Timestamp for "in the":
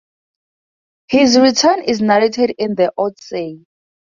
2.57-2.91